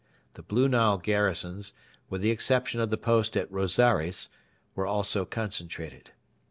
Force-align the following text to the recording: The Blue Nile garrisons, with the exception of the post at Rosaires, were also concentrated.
The 0.33 0.41
Blue 0.41 0.67
Nile 0.67 0.97
garrisons, 0.97 1.73
with 2.09 2.21
the 2.21 2.31
exception 2.31 2.81
of 2.81 2.89
the 2.89 2.97
post 2.97 3.37
at 3.37 3.51
Rosaires, 3.51 4.29
were 4.73 4.87
also 4.87 5.25
concentrated. 5.25 6.09